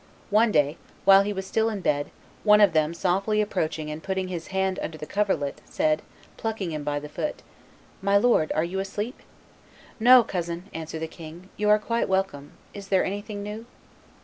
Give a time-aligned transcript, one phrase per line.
[0.31, 2.09] One day, when he was still in bed,
[2.43, 6.01] one of them softly approaching and putting his hand under the coverlet, said,
[6.37, 7.43] plucking him by the foot,
[8.01, 9.19] "My lord, are you asleep?"
[9.99, 13.67] "No, cousin," answered the king; "you are quite welcome; is there anything new?"